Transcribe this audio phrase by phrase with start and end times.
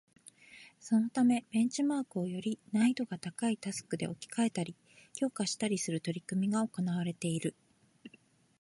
[0.79, 4.75] そのためベンチマークをより難易度が高いタスクで置き換えたり、
[5.13, 7.53] 強化したりする取り組みが行われている